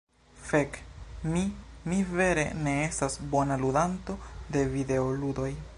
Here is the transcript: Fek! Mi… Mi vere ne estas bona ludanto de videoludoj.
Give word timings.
Fek! 0.45 0.77
Mi… 1.33 1.43
Mi 1.91 1.99
vere 2.15 2.45
ne 2.67 2.73
estas 2.87 3.19
bona 3.35 3.59
ludanto 3.65 4.17
de 4.57 4.69
videoludoj. 4.75 5.51